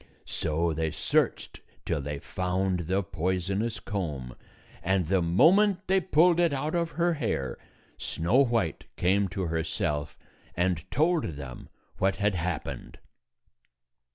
[0.25, 4.33] So they searched till they found the poisonous comb,
[4.81, 7.59] and the moment they pulled it out of her hair,
[7.99, 10.17] Snow White came to herself
[10.57, 11.69] and told them
[11.99, 12.97] what had happened.